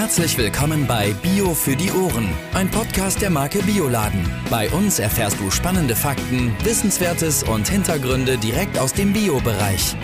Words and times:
Herzlich 0.00 0.38
willkommen 0.38 0.86
bei 0.86 1.12
Bio 1.24 1.54
für 1.54 1.74
die 1.74 1.90
Ohren, 1.90 2.28
ein 2.54 2.70
Podcast 2.70 3.20
der 3.20 3.30
Marke 3.30 3.58
Bioladen. 3.64 4.24
Bei 4.48 4.70
uns 4.70 5.00
erfährst 5.00 5.40
du 5.40 5.50
spannende 5.50 5.96
Fakten, 5.96 6.52
Wissenswertes 6.62 7.42
und 7.42 7.66
Hintergründe 7.66 8.38
direkt 8.38 8.78
aus 8.78 8.92
dem 8.92 9.12
Bio-Bereich. 9.12 9.96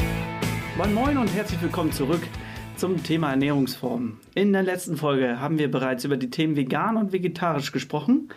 Moin 0.77 0.93
Moin 0.93 1.17
und 1.17 1.33
herzlich 1.33 1.63
willkommen 1.63 1.93
zurück 1.93 2.23
zum 2.77 3.05
Thema 3.05 3.31
Ernährungsformen. 3.31 4.19
In 4.35 4.53
der 4.53 4.65
letzten 4.65 4.97
Folge 4.97 5.39
haben 5.39 5.61
wir 5.61 5.71
bereits 5.71 6.05
über 6.05 6.17
die 6.17 6.29
Themen 6.29 6.57
vegan 6.57 6.97
und 6.97 7.13
vegetarisch 7.13 7.71
gesprochen. 7.71 8.31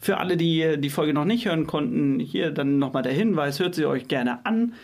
Für 0.00 0.18
alle, 0.18 0.36
die 0.36 0.74
die 0.76 0.90
Folge 0.90 1.14
noch 1.14 1.24
nicht 1.24 1.46
hören 1.46 1.68
konnten, 1.68 2.18
hier 2.18 2.50
dann 2.50 2.80
nochmal 2.80 3.04
der 3.04 3.12
Hinweis, 3.12 3.60
hört 3.60 3.76
sie 3.76 3.86
euch 3.86 4.08
gerne 4.08 4.44
an 4.44 4.74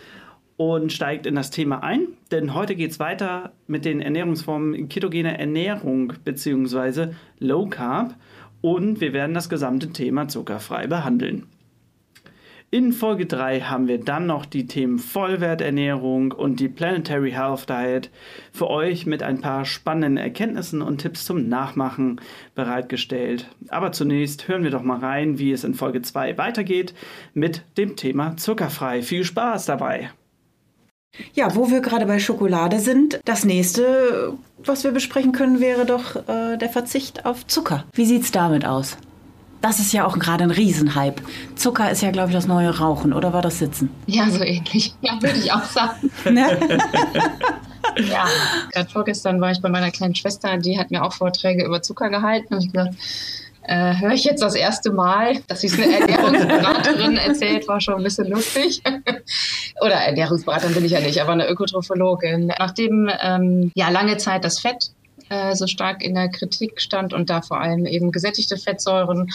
und 0.57 0.93
steigt 0.93 1.27
in 1.27 1.35
das 1.35 1.51
Thema 1.51 1.83
ein. 1.83 2.09
Denn 2.31 2.55
heute 2.55 2.75
geht 2.75 2.91
es 2.93 3.01
weiter 3.01 3.53
mit 3.67 3.85
den 3.85 4.01
Ernährungsformen 4.01 4.89
ketogene 4.89 5.39
Ernährung 5.39 6.13
bzw. 6.25 7.09
Low 7.39 7.67
Carb 7.67 8.15
und 8.61 9.01
wir 9.01 9.13
werden 9.13 9.35
das 9.35 9.49
gesamte 9.49 9.91
Thema 9.91 10.29
zuckerfrei 10.29 10.87
behandeln. 10.87 11.47
In 12.75 12.95
Folge 12.95 13.27
3 13.27 13.61
haben 13.61 13.87
wir 13.87 14.01
dann 14.01 14.25
noch 14.25 14.47
die 14.47 14.67
Themen 14.67 14.99
Vollwerternährung 14.99 16.33
und 16.33 16.59
die 16.59 16.71
Planetary 16.71 17.33
Health 17.33 17.69
Diet 17.69 18.11
für 18.51 18.71
euch 18.71 19.05
mit 19.05 19.23
ein 19.23 19.43
paar 19.43 19.67
spannenden 19.67 20.17
Erkenntnissen 20.17 20.81
und 20.81 20.97
Tipps 20.97 21.27
zum 21.27 21.51
Nachmachen 21.51 22.19
bereitgestellt. 22.55 23.51
Aber 23.69 23.93
zunächst 23.93 24.49
hören 24.49 24.65
wir 24.65 24.71
doch 24.71 24.83
mal 24.83 25.01
rein, 25.01 25.39
wie 25.39 25.53
es 25.53 25.65
in 25.65 25.75
Folge 25.75 26.01
2 26.01 26.39
weitergeht 26.39 26.95
mit 27.35 27.63
dem 27.77 27.95
Thema 27.95 28.39
Zuckerfrei. 28.39 29.03
Viel 29.03 29.25
Spaß 29.25 29.67
dabei! 29.67 30.09
Ja, 31.35 31.55
wo 31.55 31.71
wir 31.71 31.81
gerade 31.81 32.07
bei 32.07 32.19
Schokolade 32.19 32.81
sind, 32.81 33.21
das 33.25 33.45
nächste, 33.45 34.33
was 34.65 34.85
wir 34.85 34.93
besprechen 34.93 35.33
können, 35.33 35.61
wäre 35.61 35.85
doch 35.85 36.17
äh, 36.29 36.57
der 36.57 36.71
Verzicht 36.71 37.27
auf 37.27 37.47
Zucker. 37.47 37.85
Wie 37.93 38.07
sieht's 38.07 38.33
damit 38.33 38.65
aus? 38.65 38.97
Das 39.61 39.79
ist 39.79 39.93
ja 39.93 40.07
auch 40.07 40.19
gerade 40.19 40.43
ein 40.43 40.51
Riesenhype. 40.51 41.23
Zucker 41.55 41.91
ist 41.91 42.03
ja, 42.03 42.11
glaube 42.11 42.31
ich, 42.31 42.35
das 42.35 42.47
neue 42.47 42.79
Rauchen, 42.79 43.13
oder 43.13 43.33
war 43.33 43.43
das 43.43 43.59
Sitzen? 43.59 43.91
Ja, 44.07 44.29
so 44.29 44.43
ähnlich. 44.43 44.95
Ja, 45.03 45.21
würde 45.23 45.39
ich 45.39 45.53
auch 45.53 45.65
sagen. 45.65 46.11
Ne? 46.25 46.59
ja, 48.11 48.25
gerade 48.73 48.89
vorgestern 48.89 49.41
war 49.41 49.51
ich 49.51 49.61
bei 49.61 49.69
meiner 49.69 49.91
kleinen 49.91 50.15
Schwester, 50.15 50.57
die 50.57 50.79
hat 50.79 50.91
mir 50.91 51.05
auch 51.05 51.13
Vorträge 51.13 51.65
über 51.65 51.83
Zucker 51.83 52.11
gehalten. 52.11 52.55
Und 52.55 52.61
ich 52.63 52.73
gedacht, 52.73 52.93
äh, 53.65 53.95
höre 54.01 54.13
ich 54.13 54.25
jetzt 54.25 54.43
das 54.43 54.55
erste 54.55 54.93
Mal, 54.93 55.41
dass 55.47 55.61
sie 55.61 55.69
es 55.69 55.75
eine 55.75 56.01
Ernährungsberaterin 56.01 57.17
erzählt, 57.27 57.69
war 57.69 57.81
schon 57.81 57.95
ein 57.95 58.03
bisschen 58.03 58.29
lustig. 58.29 58.83
Oder 59.81 59.95
Ernährungsberaterin 59.95 60.75
bin 60.75 60.85
ich 60.85 60.93
ja 60.93 61.01
nicht, 61.01 61.21
aber 61.21 61.33
eine 61.33 61.49
Ökotrophologin. 61.49 62.53
Nachdem 62.59 63.11
ähm, 63.23 63.71
ja 63.75 63.89
lange 63.91 64.17
Zeit 64.17 64.45
das 64.45 64.59
Fett 64.59 64.91
äh, 65.29 65.55
so 65.55 65.67
stark 65.67 66.03
in 66.03 66.15
der 66.15 66.29
Kritik 66.29 66.81
stand 66.81 67.13
und 67.13 67.31
da 67.31 67.41
vor 67.41 67.61
allem 67.61 67.87
eben 67.87 68.13
gesättigte 68.13 68.57
Fettsäuren 68.57 69.31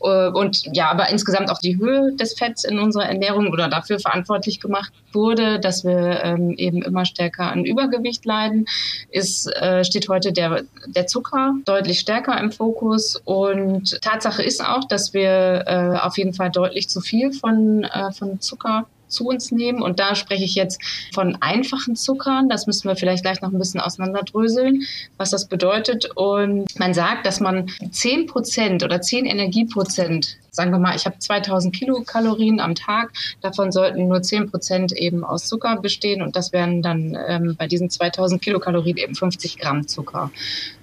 und 0.00 0.62
ja, 0.72 0.90
aber 0.90 1.10
insgesamt 1.10 1.50
auch 1.50 1.58
die 1.58 1.78
Höhe 1.78 2.14
des 2.16 2.34
Fetts 2.34 2.64
in 2.64 2.78
unserer 2.78 3.06
Ernährung 3.06 3.48
oder 3.52 3.68
dafür 3.68 3.98
verantwortlich 3.98 4.60
gemacht 4.60 4.92
wurde, 5.12 5.60
dass 5.60 5.84
wir 5.84 6.24
ähm, 6.24 6.54
eben 6.56 6.82
immer 6.82 7.04
stärker 7.04 7.50
an 7.50 7.64
Übergewicht 7.64 8.24
leiden, 8.24 8.66
ist, 9.10 9.46
äh, 9.56 9.84
steht 9.84 10.08
heute 10.08 10.32
der, 10.32 10.62
der 10.86 11.06
Zucker 11.06 11.54
deutlich 11.64 12.00
stärker 12.00 12.38
im 12.40 12.50
Fokus. 12.50 13.20
Und 13.24 14.00
Tatsache 14.00 14.42
ist 14.42 14.64
auch, 14.64 14.86
dass 14.88 15.12
wir 15.12 15.64
äh, 15.66 15.98
auf 15.98 16.16
jeden 16.16 16.32
Fall 16.32 16.50
deutlich 16.50 16.88
zu 16.88 17.00
viel 17.00 17.32
von, 17.32 17.84
äh, 17.84 18.12
von 18.12 18.40
Zucker 18.40 18.86
zu 19.10 19.26
uns 19.26 19.52
nehmen. 19.52 19.82
Und 19.82 20.00
da 20.00 20.14
spreche 20.14 20.44
ich 20.44 20.54
jetzt 20.54 20.80
von 21.14 21.36
einfachen 21.40 21.96
Zuckern. 21.96 22.48
Das 22.48 22.66
müssen 22.66 22.88
wir 22.88 22.96
vielleicht 22.96 23.22
gleich 23.22 23.40
noch 23.42 23.52
ein 23.52 23.58
bisschen 23.58 23.80
auseinanderdröseln, 23.80 24.82
was 25.18 25.30
das 25.30 25.46
bedeutet. 25.46 26.10
Und 26.16 26.66
man 26.78 26.94
sagt, 26.94 27.26
dass 27.26 27.40
man 27.40 27.70
10 27.90 28.26
Prozent 28.26 28.82
oder 28.82 29.00
10 29.00 29.26
Energieprozent 29.26 30.38
sagen 30.50 30.70
wir 30.70 30.78
mal, 30.78 30.96
ich 30.96 31.06
habe 31.06 31.18
2000 31.18 31.74
Kilokalorien 31.74 32.60
am 32.60 32.74
Tag, 32.74 33.12
davon 33.40 33.72
sollten 33.72 34.08
nur 34.08 34.22
10 34.22 34.50
Prozent 34.50 34.92
eben 34.92 35.24
aus 35.24 35.46
Zucker 35.46 35.76
bestehen 35.80 36.22
und 36.22 36.36
das 36.36 36.52
wären 36.52 36.82
dann 36.82 37.16
ähm, 37.28 37.56
bei 37.58 37.66
diesen 37.66 37.90
2000 37.90 38.42
Kilokalorien 38.42 38.96
eben 38.96 39.14
50 39.14 39.58
Gramm 39.58 39.86
Zucker. 39.86 40.30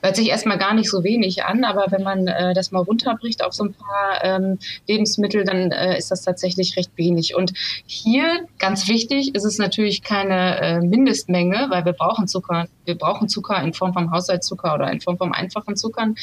Hört 0.02 0.16
sich 0.16 0.30
erstmal 0.30 0.58
gar 0.58 0.74
nicht 0.74 0.90
so 0.90 1.04
wenig 1.04 1.44
an, 1.44 1.64
aber 1.64 1.88
wenn 1.90 2.04
man 2.04 2.28
äh, 2.28 2.54
das 2.54 2.72
mal 2.72 2.82
runterbricht 2.82 3.44
auf 3.44 3.54
so 3.54 3.66
ein 3.66 3.74
paar 3.74 4.24
ähm, 4.24 4.60
Lebensmittel, 4.88 5.44
dann 5.44 5.72
äh, 5.72 5.98
ist 5.98 6.12
das 6.12 6.22
tatsächlich 6.22 6.78
recht 6.78 6.92
wenig. 6.96 7.36
Und 7.36 7.54
hier, 7.86 8.46
ganz 8.60 8.88
wichtig, 8.88 9.36
ist 9.36 9.46
es 9.46 9.58
natürlich 9.58 10.04
keine 10.04 10.62
äh, 10.62 10.80
Mindestmenge, 10.82 11.68
weil 11.70 11.86
wir 11.86 11.94
brauchen 11.94 12.28
Zucker, 12.28 12.68
wir 12.88 12.98
brauchen 12.98 13.30
Zucker 13.30 13.62
in 13.62 13.74
Form 13.74 13.94
vom 13.94 14.12
Haushaltszucker 14.12 14.74
oder 14.74 14.92
in 14.92 15.02
Form 15.02 15.18
vom 15.18 15.34
einfachen 15.34 15.76
Zuckern 15.76 16.16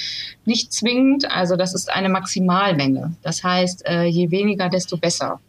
nicht 0.45 0.73
zwingend. 0.73 1.31
Also 1.31 1.57
das 1.57 1.75
ist 1.75 1.91
eine 1.91 2.09
Maximalmenge. 2.09 3.15
Das 3.23 3.45
heißt, 3.45 3.87
äh, 3.87 4.05
je 4.05 4.31
weniger, 4.31 4.69
desto 4.69 4.97
besser. 4.97 5.41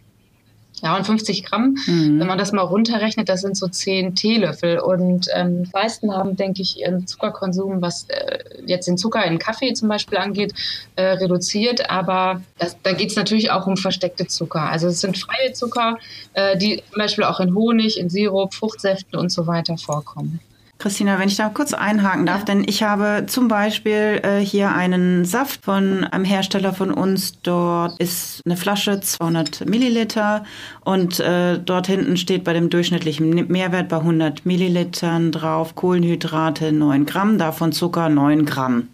Ja, 0.82 0.98
und 0.98 1.06
50 1.06 1.46
Gramm, 1.46 1.78
mhm. 1.88 2.20
wenn 2.20 2.28
man 2.28 2.38
das 2.38 2.52
mal 2.52 2.62
runterrechnet, 2.62 3.30
das 3.30 3.42
sind 3.42 3.56
so 3.56 3.68
10 3.68 4.16
Teelöffel. 4.16 4.80
Und 4.80 5.28
ähm, 5.34 5.64
die 5.64 5.70
meisten 5.72 6.14
haben, 6.14 6.36
denke 6.36 6.62
ich, 6.62 6.80
ihren 6.80 7.08
Zuckerkonsum, 7.08 7.82
was 7.82 8.08
äh, 8.10 8.40
jetzt 8.66 8.88
den 8.88 8.98
Zucker 8.98 9.24
in 9.26 9.40
Kaffee 9.40 9.74
zum 9.74 9.88
Beispiel 9.88 10.18
angeht, 10.18 10.54
äh, 10.96 11.04
reduziert. 11.04 11.90
Aber 11.90 12.42
das, 12.58 12.78
da 12.84 12.92
geht 12.92 13.12
es 13.12 13.16
natürlich 13.16 13.52
auch 13.52 13.68
um 13.68 13.78
versteckte 13.78 14.28
Zucker. 14.28 14.70
Also 14.70 14.88
es 14.88 15.00
sind 15.00 15.18
freie 15.18 15.54
Zucker, 15.54 15.98
äh, 16.34 16.58
die 16.58 16.84
zum 16.92 17.00
Beispiel 17.00 17.24
auch 17.24 17.40
in 17.40 17.56
Honig, 17.56 17.98
in 17.98 18.10
Sirup, 18.10 18.54
Fruchtsäften 18.54 19.18
und 19.18 19.32
so 19.32 19.48
weiter 19.48 19.78
vorkommen. 19.78 20.42
Christina, 20.78 21.18
wenn 21.20 21.30
ich 21.30 21.38
da 21.38 21.50
kurz 21.50 21.74
einhaken 21.74 22.26
darf, 22.26 22.40
ja. 22.40 22.46
denn 22.46 22.66
ich 22.68 22.84
habe 22.84 23.26
zum 23.28 23.48
Beispiel 23.48 24.20
äh, 24.24 24.40
hier 24.40 24.74
einen 24.74 25.24
Saft 25.24 25.64
von 25.64 26.04
einem 26.04 26.26
Hersteller 26.26 26.74
von 26.74 26.92
uns. 26.92 27.42
Dort 27.42 27.98
ist 28.00 28.42
eine 28.46 28.58
Flasche 28.58 29.00
200 29.00 29.68
Milliliter 29.68 30.44
und 30.82 31.20
äh, 31.22 31.60
dort 31.60 31.88
hinten 31.88 32.18
steht 32.18 32.44
bei 32.44 32.54
dem 32.54 32.70
durchschnittlichen 32.70 33.48
Mehrwert 33.48 33.88
bei 33.88 33.98
100 33.98 34.46
Millilitern 34.46 35.32
drauf 35.32 35.76
Kohlenhydrate 35.76 36.74
9 36.74 37.06
Gramm, 37.06 37.38
davon 37.38 37.72
Zucker 37.72 38.10
9 38.10 38.46
Gramm. 38.46 38.90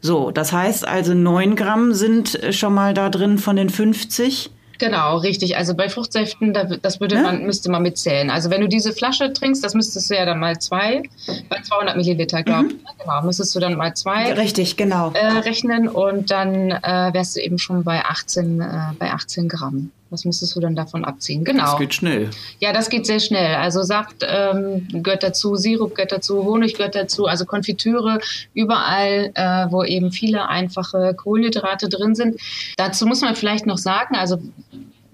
So, 0.00 0.30
das 0.30 0.52
heißt 0.52 0.88
also 0.88 1.14
9 1.14 1.54
Gramm 1.54 1.92
sind 1.92 2.38
schon 2.50 2.74
mal 2.74 2.94
da 2.94 3.10
drin 3.10 3.38
von 3.38 3.56
den 3.56 3.68
50. 3.70 4.50
Genau, 4.78 5.18
richtig. 5.18 5.56
Also 5.56 5.74
bei 5.74 5.88
Fruchtsäften, 5.88 6.52
das 6.82 7.00
würde 7.00 7.20
man, 7.22 7.44
müsste 7.44 7.70
man 7.70 7.82
mitzählen. 7.82 8.30
Also 8.30 8.50
wenn 8.50 8.60
du 8.60 8.68
diese 8.68 8.92
Flasche 8.92 9.32
trinkst, 9.32 9.62
das 9.62 9.74
müsstest 9.74 10.10
du 10.10 10.14
ja 10.14 10.24
dann 10.24 10.40
mal 10.40 10.58
zwei, 10.58 11.02
bei 11.48 11.60
200 11.62 11.96
Milliliter, 11.96 12.42
glaube 12.42 12.68
ich. 12.68 12.74
Mhm. 12.74 12.78
Genau, 12.98 13.22
müsstest 13.22 13.54
du 13.54 13.60
dann 13.60 13.76
mal 13.76 13.94
zwei. 13.94 14.32
Richtig, 14.32 14.76
genau. 14.76 15.12
Äh, 15.14 15.38
rechnen 15.38 15.88
und 15.88 16.30
dann 16.30 16.70
äh, 16.70 17.10
wärst 17.12 17.36
du 17.36 17.40
eben 17.40 17.58
schon 17.58 17.84
bei 17.84 18.04
18, 18.04 18.60
äh, 18.60 18.66
bei 18.98 19.12
18 19.12 19.48
Gramm. 19.48 19.90
Was 20.14 20.24
müsstest 20.24 20.54
du 20.54 20.60
dann 20.60 20.76
davon 20.76 21.04
abziehen? 21.04 21.44
Genau. 21.44 21.64
Das 21.64 21.78
geht 21.78 21.92
schnell. 21.92 22.30
Ja, 22.60 22.72
das 22.72 22.88
geht 22.88 23.04
sehr 23.04 23.18
schnell. 23.18 23.56
Also 23.56 23.82
Saft 23.82 24.24
ähm, 24.24 24.86
gehört 25.02 25.24
dazu, 25.24 25.56
Sirup 25.56 25.96
gehört 25.96 26.12
dazu, 26.12 26.44
Honig 26.44 26.74
gehört 26.74 26.94
dazu, 26.94 27.26
also 27.26 27.44
Konfitüre, 27.44 28.20
überall, 28.52 29.32
äh, 29.34 29.66
wo 29.70 29.82
eben 29.82 30.12
viele 30.12 30.48
einfache 30.48 31.14
Kohlenhydrate 31.14 31.88
drin 31.88 32.14
sind. 32.14 32.40
Dazu 32.76 33.06
muss 33.06 33.22
man 33.22 33.34
vielleicht 33.34 33.66
noch 33.66 33.78
sagen, 33.78 34.14
also 34.14 34.38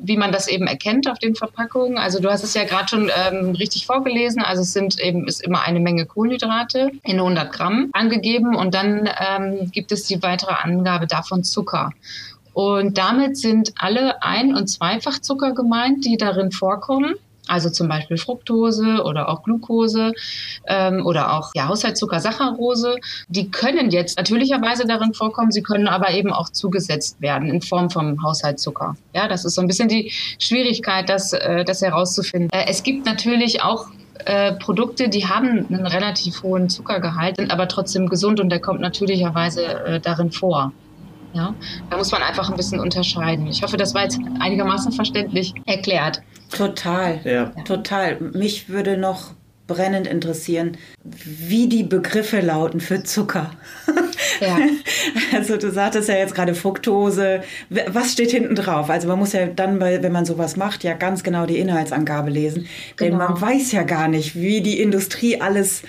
wie 0.02 0.16
man 0.16 0.32
das 0.32 0.48
eben 0.48 0.66
erkennt 0.66 1.08
auf 1.08 1.18
den 1.18 1.34
Verpackungen. 1.34 1.98
Also 1.98 2.20
du 2.20 2.30
hast 2.30 2.42
es 2.42 2.54
ja 2.54 2.64
gerade 2.64 2.88
schon 2.88 3.10
ähm, 3.14 3.50
richtig 3.50 3.86
vorgelesen. 3.86 4.42
Also 4.42 4.62
es 4.62 4.72
sind 4.72 4.98
eben 4.98 5.26
ist 5.26 5.42
immer 5.42 5.62
eine 5.62 5.80
Menge 5.80 6.06
Kohlenhydrate 6.06 6.90
in 7.02 7.18
100 7.18 7.52
Gramm 7.52 7.90
angegeben 7.92 8.56
und 8.56 8.74
dann 8.74 9.08
ähm, 9.20 9.70
gibt 9.70 9.92
es 9.92 10.04
die 10.04 10.22
weitere 10.22 10.52
Angabe 10.52 11.06
davon 11.06 11.44
Zucker. 11.44 11.90
Und 12.52 12.98
damit 12.98 13.36
sind 13.36 13.72
alle 13.76 14.22
Ein- 14.22 14.54
und 14.54 14.66
Zweifachzucker 14.66 15.54
gemeint, 15.54 16.04
die 16.04 16.16
darin 16.16 16.50
vorkommen. 16.50 17.14
Also 17.50 17.68
zum 17.68 17.88
Beispiel 17.88 18.16
Fructose 18.16 19.02
oder 19.04 19.28
auch 19.28 19.42
Glucose 19.42 20.12
ähm, 20.68 21.04
oder 21.04 21.36
auch 21.36 21.50
ja, 21.54 21.66
Haushaltszucker, 21.66 22.20
Saccharose. 22.20 22.96
Die 23.28 23.50
können 23.50 23.90
jetzt 23.90 24.16
natürlicherweise 24.16 24.86
darin 24.86 25.14
vorkommen, 25.14 25.50
sie 25.50 25.62
können 25.62 25.88
aber 25.88 26.12
eben 26.12 26.32
auch 26.32 26.50
zugesetzt 26.50 27.20
werden 27.20 27.48
in 27.48 27.60
Form 27.60 27.90
vom 27.90 28.22
Haushaltszucker. 28.22 28.96
Ja, 29.14 29.26
das 29.26 29.44
ist 29.44 29.56
so 29.56 29.62
ein 29.62 29.66
bisschen 29.66 29.88
die 29.88 30.12
Schwierigkeit, 30.38 31.08
das, 31.08 31.32
äh, 31.32 31.64
das 31.64 31.82
herauszufinden. 31.82 32.50
Äh, 32.52 32.66
es 32.68 32.84
gibt 32.84 33.04
natürlich 33.04 33.62
auch 33.62 33.86
äh, 34.26 34.52
Produkte, 34.52 35.08
die 35.08 35.26
haben 35.26 35.66
einen 35.68 35.86
relativ 35.86 36.44
hohen 36.44 36.68
Zuckergehalt, 36.68 37.36
sind 37.36 37.50
aber 37.50 37.66
trotzdem 37.66 38.08
gesund 38.08 38.38
und 38.38 38.50
der 38.50 38.60
kommt 38.60 38.80
natürlicherweise 38.80 39.64
äh, 39.64 40.00
darin 40.00 40.30
vor. 40.30 40.72
Ja, 41.32 41.54
da 41.90 41.96
muss 41.96 42.10
man 42.10 42.22
einfach 42.22 42.50
ein 42.50 42.56
bisschen 42.56 42.80
unterscheiden. 42.80 43.46
Ich 43.46 43.62
hoffe, 43.62 43.76
das 43.76 43.94
war 43.94 44.02
jetzt 44.02 44.18
einigermaßen 44.40 44.92
verständlich 44.92 45.54
erklärt. 45.66 46.22
Total, 46.50 47.20
ja. 47.24 47.46
total. 47.64 48.20
Mich 48.20 48.68
würde 48.68 48.96
noch 48.96 49.34
brennend 49.70 50.08
interessieren, 50.08 50.76
wie 51.04 51.68
die 51.68 51.84
Begriffe 51.84 52.40
lauten 52.40 52.80
für 52.80 53.02
Zucker. 53.02 53.50
Ja. 54.40 54.56
Also 55.34 55.58
du 55.58 55.70
sagtest 55.70 56.08
ja 56.08 56.14
jetzt 56.16 56.34
gerade 56.34 56.54
Fructose. 56.54 57.42
Was 57.88 58.12
steht 58.12 58.30
hinten 58.30 58.54
drauf? 58.54 58.88
Also 58.88 59.06
man 59.06 59.18
muss 59.18 59.34
ja 59.34 59.46
dann, 59.46 59.80
wenn 59.80 60.12
man 60.12 60.24
sowas 60.24 60.56
macht, 60.56 60.82
ja 60.82 60.94
ganz 60.94 61.22
genau 61.22 61.44
die 61.44 61.58
Inhaltsangabe 61.58 62.30
lesen. 62.30 62.66
Genau. 62.96 63.10
Denn 63.10 63.18
man 63.18 63.38
weiß 63.38 63.72
ja 63.72 63.82
gar 63.82 64.08
nicht, 64.08 64.34
wie 64.36 64.62
die 64.62 64.80
Industrie 64.80 65.40
alles 65.40 65.82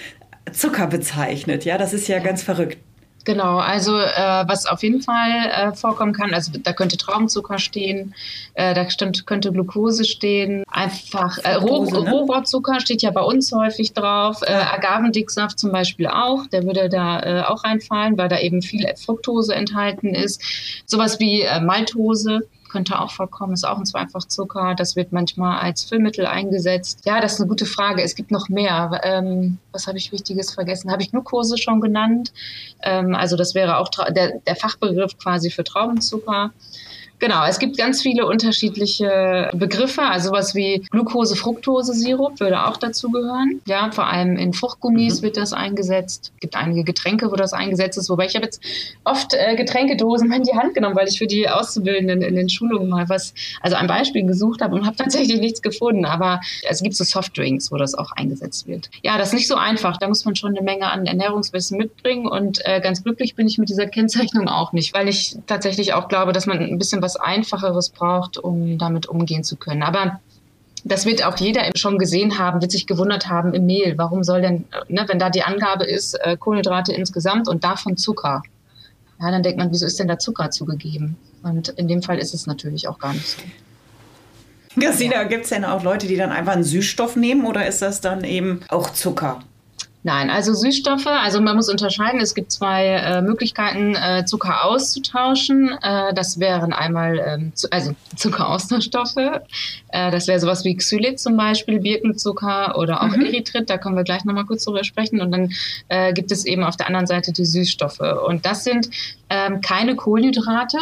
Zucker 0.51 0.87
bezeichnet. 0.87 1.63
Ja, 1.63 1.77
das 1.77 1.93
ist 1.93 2.09
ja, 2.09 2.17
ja. 2.17 2.23
ganz 2.23 2.43
verrückt. 2.43 2.77
Genau, 3.23 3.57
also 3.57 3.99
äh, 3.99 4.43
was 4.47 4.65
auf 4.65 4.81
jeden 4.81 5.01
Fall 5.01 5.29
äh, 5.51 5.73
vorkommen 5.73 6.13
kann, 6.13 6.33
also 6.33 6.51
da 6.63 6.73
könnte 6.73 6.97
Traubenzucker 6.97 7.59
stehen, 7.59 8.15
äh, 8.55 8.73
da 8.73 8.89
stimmt, 8.89 9.27
könnte 9.27 9.51
Glucose 9.51 10.05
stehen, 10.05 10.63
einfach 10.71 11.37
äh, 11.39 11.53
Roh, 11.55 11.85
ne? 11.85 12.09
Rohwortzucker 12.09 12.79
steht 12.79 13.03
ja 13.03 13.11
bei 13.11 13.21
uns 13.21 13.51
häufig 13.51 13.93
drauf, 13.93 14.41
äh, 14.41 14.53
Agavendicksaft 14.53 15.59
zum 15.59 15.71
Beispiel 15.71 16.07
auch, 16.07 16.47
der 16.47 16.63
würde 16.63 16.89
da 16.89 17.19
äh, 17.19 17.43
auch 17.43 17.63
reinfallen, 17.63 18.17
weil 18.17 18.27
da 18.27 18.39
eben 18.39 18.63
viel 18.63 18.87
Fructose 18.95 19.53
enthalten 19.53 20.15
ist. 20.15 20.41
Sowas 20.85 21.19
wie 21.19 21.41
äh, 21.41 21.59
Maltose 21.59 22.41
könnte 22.71 22.99
auch 22.99 23.11
vorkommen, 23.11 23.53
ist 23.53 23.65
auch 23.65 23.77
ein 23.77 23.85
Zweifachzucker. 23.85 24.75
Das 24.75 24.95
wird 24.95 25.11
manchmal 25.11 25.59
als 25.59 25.83
Füllmittel 25.83 26.25
eingesetzt. 26.25 27.01
Ja, 27.05 27.19
das 27.19 27.33
ist 27.33 27.41
eine 27.41 27.49
gute 27.49 27.65
Frage. 27.65 28.01
Es 28.01 28.15
gibt 28.15 28.31
noch 28.31 28.49
mehr. 28.49 29.01
Ähm, 29.03 29.57
was 29.71 29.87
habe 29.87 29.97
ich 29.97 30.11
Wichtiges 30.11 30.53
vergessen? 30.53 30.91
Habe 30.91 31.01
ich 31.01 31.11
Glucose 31.11 31.57
schon 31.57 31.81
genannt? 31.81 32.31
Ähm, 32.81 33.13
also 33.13 33.35
das 33.35 33.53
wäre 33.55 33.77
auch 33.77 33.89
der, 33.89 34.39
der 34.39 34.55
Fachbegriff 34.55 35.17
quasi 35.17 35.51
für 35.51 35.63
Traubenzucker. 35.63 36.51
Genau, 37.21 37.45
es 37.45 37.59
gibt 37.59 37.77
ganz 37.77 38.01
viele 38.01 38.25
unterschiedliche 38.25 39.51
Begriffe, 39.53 40.01
also 40.01 40.31
was 40.31 40.55
wie 40.55 40.83
Glucose-Fructose-Sirup 40.89 42.39
würde 42.39 42.65
auch 42.65 42.77
dazu 42.77 43.11
gehören. 43.11 43.61
Ja, 43.67 43.91
vor 43.91 44.07
allem 44.07 44.37
in 44.37 44.53
Fruchtgummis 44.53 45.19
mhm. 45.19 45.25
wird 45.25 45.37
das 45.37 45.53
eingesetzt. 45.53 46.31
Es 46.33 46.39
gibt 46.39 46.55
einige 46.55 46.83
Getränke, 46.83 47.31
wo 47.31 47.35
das 47.35 47.53
eingesetzt 47.53 47.99
ist, 47.99 48.09
wobei 48.09 48.25
ich 48.25 48.33
habe 48.33 48.45
jetzt 48.45 48.59
oft 49.03 49.35
äh, 49.35 49.55
Getränkedosen 49.55 50.31
in 50.31 50.41
die 50.41 50.53
Hand 50.53 50.73
genommen, 50.73 50.95
weil 50.95 51.07
ich 51.07 51.19
für 51.19 51.27
die 51.27 51.47
Auszubildenden 51.47 52.23
in 52.23 52.35
den 52.35 52.49
Schulungen 52.49 52.89
mal 52.89 53.07
was, 53.07 53.35
also 53.61 53.75
ein 53.75 53.85
Beispiel 53.85 54.25
gesucht 54.25 54.63
habe 54.63 54.73
und 54.73 54.87
habe 54.87 54.95
tatsächlich 54.95 55.39
nichts 55.39 55.61
gefunden. 55.61 56.05
Aber 56.05 56.41
es 56.67 56.81
gibt 56.81 56.95
so 56.95 57.03
Softdrinks, 57.03 57.71
wo 57.71 57.77
das 57.77 57.93
auch 57.93 58.13
eingesetzt 58.13 58.67
wird. 58.67 58.89
Ja, 59.03 59.19
das 59.19 59.27
ist 59.27 59.35
nicht 59.35 59.47
so 59.47 59.57
einfach. 59.57 59.97
Da 59.97 60.07
muss 60.07 60.25
man 60.25 60.35
schon 60.35 60.57
eine 60.57 60.63
Menge 60.63 60.89
an 60.91 61.05
Ernährungswissen 61.05 61.77
mitbringen 61.77 62.27
und 62.27 62.65
äh, 62.65 62.81
ganz 62.81 63.03
glücklich 63.03 63.35
bin 63.35 63.45
ich 63.45 63.59
mit 63.59 63.69
dieser 63.69 63.85
Kennzeichnung 63.85 64.47
auch 64.47 64.73
nicht, 64.73 64.95
weil 64.95 65.07
ich 65.07 65.37
tatsächlich 65.45 65.93
auch 65.93 66.07
glaube, 66.07 66.31
dass 66.31 66.47
man 66.47 66.57
ein 66.57 66.79
bisschen 66.79 67.03
was 67.03 67.10
was 67.11 67.17
Einfacheres 67.17 67.89
braucht, 67.89 68.37
um 68.37 68.77
damit 68.77 69.07
umgehen 69.07 69.43
zu 69.43 69.57
können. 69.57 69.83
Aber 69.83 70.19
das 70.83 71.05
wird 71.05 71.23
auch 71.25 71.37
jeder 71.37 71.69
schon 71.75 71.97
gesehen 71.97 72.39
haben, 72.39 72.61
wird 72.61 72.71
sich 72.71 72.87
gewundert 72.87 73.27
haben 73.27 73.53
im 73.53 73.65
Mehl. 73.65 73.97
Warum 73.97 74.23
soll 74.23 74.41
denn, 74.41 74.65
ne, 74.87 75.05
wenn 75.07 75.19
da 75.19 75.29
die 75.29 75.43
Angabe 75.43 75.85
ist, 75.85 76.15
äh, 76.15 76.37
Kohlenhydrate 76.37 76.93
insgesamt 76.93 77.47
und 77.47 77.63
davon 77.63 77.97
Zucker, 77.97 78.41
ja, 79.19 79.29
dann 79.29 79.43
denkt 79.43 79.59
man, 79.59 79.71
wieso 79.71 79.85
ist 79.85 79.99
denn 79.99 80.07
da 80.07 80.17
Zucker 80.17 80.49
zugegeben? 80.49 81.17
Und 81.43 81.69
in 81.69 81.87
dem 81.87 82.01
Fall 82.01 82.17
ist 82.17 82.33
es 82.33 82.47
natürlich 82.47 82.87
auch 82.87 82.97
gar 82.97 83.13
nicht 83.13 83.27
so. 83.27 83.41
Christina, 84.79 85.23
gibt 85.25 85.43
es 85.43 85.49
denn 85.49 85.65
auch 85.65 85.83
Leute, 85.83 86.07
die 86.07 86.15
dann 86.15 86.31
einfach 86.31 86.53
einen 86.53 86.63
Süßstoff 86.63 87.17
nehmen 87.17 87.45
oder 87.45 87.67
ist 87.67 87.81
das 87.81 88.01
dann 88.01 88.23
eben 88.23 88.61
auch 88.69 88.91
Zucker? 88.93 89.41
Nein, 90.03 90.31
also 90.31 90.55
Süßstoffe, 90.55 91.05
also 91.05 91.41
man 91.41 91.55
muss 91.55 91.69
unterscheiden, 91.69 92.19
es 92.19 92.33
gibt 92.33 92.51
zwei 92.51 92.87
äh, 92.87 93.21
Möglichkeiten, 93.21 93.93
äh, 93.93 94.25
Zucker 94.25 94.65
auszutauschen. 94.65 95.77
Äh, 95.81 96.13
das 96.15 96.39
wären 96.39 96.73
einmal 96.73 97.19
ähm, 97.19 97.51
zu, 97.55 97.71
also 97.71 97.93
Zuckeraustauschstoffe. 98.15 99.17
Äh, 99.89 100.09
das 100.11 100.27
wäre 100.27 100.39
sowas 100.39 100.65
wie 100.65 100.75
Xylit 100.75 101.19
zum 101.19 101.37
Beispiel, 101.37 101.79
Birkenzucker 101.79 102.79
oder 102.79 103.03
auch 103.03 103.15
mhm. 103.15 103.25
Erythrit, 103.25 103.69
da 103.69 103.77
können 103.77 103.95
wir 103.95 104.03
gleich 104.03 104.25
nochmal 104.25 104.45
kurz 104.45 104.65
drüber 104.65 104.83
sprechen. 104.83 105.21
Und 105.21 105.31
dann 105.31 105.51
äh, 105.89 106.13
gibt 106.13 106.31
es 106.31 106.45
eben 106.45 106.63
auf 106.63 106.77
der 106.77 106.87
anderen 106.87 107.05
Seite 107.05 107.31
die 107.31 107.45
Süßstoffe. 107.45 108.01
Und 108.27 108.47
das 108.47 108.63
sind 108.63 108.89
ähm, 109.29 109.61
keine 109.61 109.95
Kohlenhydrate, 109.95 110.79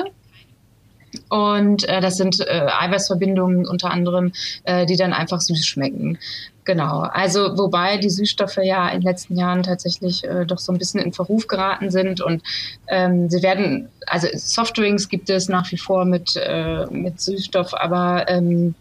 und 1.30 1.88
äh, 1.88 2.02
das 2.02 2.18
sind 2.18 2.40
äh, 2.40 2.68
Eiweißverbindungen 2.80 3.68
unter 3.68 3.92
anderem, 3.92 4.32
äh, 4.64 4.86
die 4.86 4.96
dann 4.96 5.14
einfach 5.14 5.42
süß 5.42 5.66
schmecken. 5.66 6.18
Genau. 6.66 7.00
Also 7.00 7.58
wobei 7.58 7.98
die 7.98 8.12
Süßstoffe 8.12 8.58
ja 8.58 8.90
in 8.90 9.00
den 9.00 9.08
letzten 9.08 9.36
Jahren 9.36 9.64
tatsächlich 9.64 10.24
äh, 10.24 10.46
doch 10.46 10.60
so 10.60 10.72
ein 10.72 10.78
bisschen 10.78 11.00
in 11.00 11.14
Verruf 11.14 11.48
geraten 11.48 11.90
sind 11.90 12.22
und 12.22 12.44
ähm, 12.88 13.28
sie 13.30 13.42
werden, 13.42 13.90
also 14.06 14.28
Softdrinks 14.34 15.10
gibt 15.10 15.32
es 15.32 15.50
nach 15.50 15.72
wie 15.72 15.78
vor 15.78 16.06
mit, 16.06 16.36
äh, 16.36 16.86
mit 16.92 17.20
Süßstoff, 17.20 17.74
aber 17.74 18.30
ähm, 18.30 18.76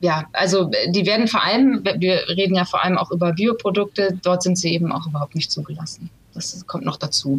ja, 0.00 0.26
also 0.32 0.70
die 0.88 1.06
werden 1.06 1.28
vor 1.28 1.42
allem, 1.42 1.82
wir 1.96 2.28
reden 2.28 2.54
ja 2.54 2.66
vor 2.66 2.84
allem 2.84 2.98
auch 2.98 3.10
über 3.10 3.32
Bioprodukte, 3.32 4.18
dort 4.22 4.42
sind 4.42 4.58
sie 4.58 4.74
eben 4.74 4.92
auch 4.92 5.06
überhaupt 5.06 5.34
nicht 5.34 5.50
zugelassen. 5.50 6.10
Das 6.34 6.66
kommt 6.66 6.84
noch 6.84 6.98
dazu. 6.98 7.38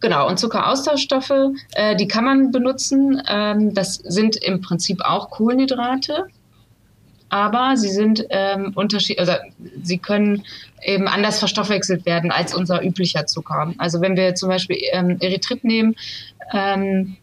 Genau, 0.00 0.28
und 0.28 0.38
Zuckeraustauschstoffe, 0.38 1.32
äh, 1.74 1.96
die 1.96 2.06
kann 2.06 2.24
man 2.24 2.52
benutzen. 2.52 3.20
Ähm, 3.28 3.74
das 3.74 3.96
sind 3.96 4.36
im 4.36 4.60
Prinzip 4.60 5.00
auch 5.04 5.30
Kohlenhydrate, 5.30 6.26
aber 7.30 7.76
sie 7.76 7.90
sind 7.90 8.24
ähm, 8.30 8.72
unterschied 8.74 9.18
also 9.18 9.32
sie 9.82 9.98
können 9.98 10.44
eben 10.82 11.08
anders 11.08 11.40
verstoffwechselt 11.40 12.06
werden 12.06 12.30
als 12.30 12.54
unser 12.54 12.84
üblicher 12.84 13.26
Zucker. 13.26 13.74
Also 13.78 14.00
wenn 14.00 14.16
wir 14.16 14.34
zum 14.34 14.48
Beispiel 14.48 14.78
ähm, 14.92 15.16
Erythrit 15.20 15.64
nehmen, 15.64 15.96
ähm, 16.52 17.16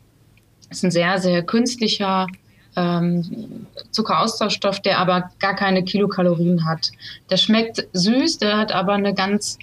ist 0.70 0.84
ein 0.84 0.92
sehr, 0.92 1.20
sehr 1.20 1.44
künstlicher 1.44 2.28
ähm, 2.76 3.68
Zuckeraustauschstoff, 3.92 4.82
der 4.82 5.00
aber 5.00 5.32
gar 5.40 5.56
keine 5.56 5.84
Kilokalorien 5.84 6.66
hat. 6.66 6.92
Der 7.30 7.38
schmeckt 7.38 7.88
süß, 7.94 8.40
der 8.40 8.58
hat 8.58 8.72
aber 8.74 8.94
eine 8.94 9.14
ganz, 9.14 9.58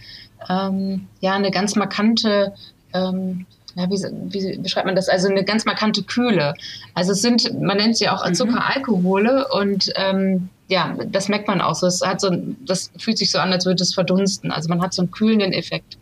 ähm, 0.49 1.09
ja, 1.21 1.35
eine 1.35 1.51
ganz 1.51 1.77
markante 1.77 2.55
ähm, 2.95 3.47
ja, 3.75 3.89
wie, 3.89 4.03
wie 4.33 4.59
beschreibt 4.59 4.87
man 4.87 4.97
das? 4.97 5.09
Also 5.09 5.29
eine 5.29 5.45
ganz 5.45 5.65
markante 5.65 6.03
Kühle. 6.03 6.55
Also 6.95 7.13
es 7.13 7.23
sind, 7.23 7.61
man 7.61 7.79
nennt 7.79 7.97
sie 7.97 8.09
auch 8.09 8.27
mhm. 8.27 8.35
Zuckeralkohole 8.35 9.49
und 9.49 9.93
ähm, 9.97 10.49
ja, 10.69 10.97
das 11.07 11.29
merkt 11.29 11.49
man 11.49 11.61
auch 11.61 11.75
so. 11.75 11.87
Es 11.87 12.03
hat 12.03 12.21
so, 12.21 12.31
das 12.67 12.91
fühlt 12.99 13.19
sich 13.19 13.31
so 13.31 13.39
an, 13.39 13.53
als 13.53 13.67
würde 13.67 13.83
es 13.83 13.95
verdunsten. 13.95 14.51
Also 14.51 14.69
man 14.69 14.83
hat 14.83 14.95
so 14.95 15.03
einen 15.03 15.11
kühlenden 15.11 15.53
Effekt 15.53 15.99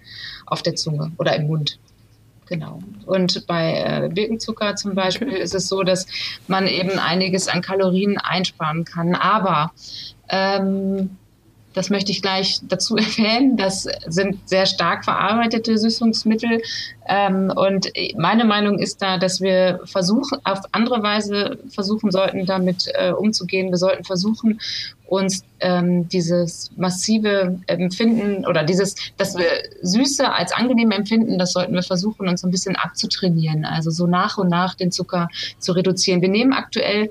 auf 0.46 0.62
der 0.62 0.76
Zunge 0.76 1.12
oder 1.18 1.34
im 1.36 1.46
Mund. 1.46 1.78
Genau. 2.46 2.80
Und 3.06 3.46
bei 3.46 3.78
äh, 3.78 4.08
Birkenzucker 4.12 4.74
zum 4.74 4.96
Beispiel 4.96 5.28
ist 5.28 5.54
es 5.54 5.68
so, 5.68 5.84
dass 5.84 6.06
man 6.48 6.66
eben 6.66 6.98
einiges 6.98 7.46
an 7.46 7.62
Kalorien 7.62 8.18
einsparen 8.18 8.84
kann. 8.84 9.14
Aber 9.14 9.70
ähm, 10.28 11.16
das 11.74 11.90
möchte 11.90 12.12
ich 12.12 12.22
gleich 12.22 12.60
dazu 12.62 12.96
erwähnen. 12.96 13.56
Das 13.56 13.86
sind 14.06 14.48
sehr 14.48 14.66
stark 14.66 15.04
verarbeitete 15.04 15.78
Süßungsmittel. 15.78 16.62
Ähm, 17.08 17.52
und 17.54 17.90
meine 18.16 18.44
Meinung 18.44 18.78
ist 18.78 19.02
da, 19.02 19.18
dass 19.18 19.40
wir 19.40 19.80
versuchen, 19.84 20.38
auf 20.44 20.60
andere 20.72 21.02
Weise 21.02 21.58
versuchen 21.68 22.10
sollten, 22.10 22.46
damit 22.46 22.90
äh, 22.94 23.12
umzugehen. 23.12 23.70
Wir 23.70 23.78
sollten 23.78 24.04
versuchen, 24.04 24.60
uns 25.10 25.42
ähm, 25.58 26.08
dieses 26.08 26.70
massive 26.76 27.58
Empfinden 27.66 28.46
oder 28.46 28.62
dieses, 28.62 28.94
dass 29.16 29.36
wir 29.36 29.46
Süße 29.82 30.32
als 30.32 30.52
angenehm 30.52 30.92
empfinden, 30.92 31.36
das 31.36 31.52
sollten 31.52 31.74
wir 31.74 31.82
versuchen, 31.82 32.28
uns 32.28 32.44
ein 32.44 32.52
bisschen 32.52 32.76
abzutrainieren. 32.76 33.64
Also 33.64 33.90
so 33.90 34.06
nach 34.06 34.38
und 34.38 34.48
nach 34.48 34.76
den 34.76 34.92
Zucker 34.92 35.28
zu 35.58 35.72
reduzieren. 35.72 36.22
Wir 36.22 36.28
nehmen 36.28 36.52
aktuell 36.52 37.10